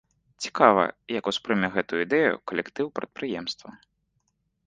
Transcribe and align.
Цікава, 0.43 0.85
як 1.17 1.23
успрыме 1.31 1.67
гэтую 1.75 1.99
ідэю 2.07 2.33
калектыў 2.51 2.87
прадпрыемства? 3.01 3.69